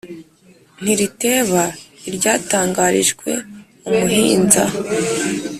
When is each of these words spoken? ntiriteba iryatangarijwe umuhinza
ntiriteba 0.81 1.63
iryatangarijwe 2.07 3.31
umuhinza 3.89 4.63